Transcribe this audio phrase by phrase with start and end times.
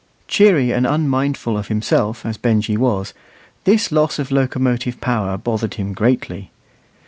[0.27, 3.13] Cheery and unmindful of himself, as Benjy was,
[3.65, 6.49] this loss of locomotive power bothered him greatly.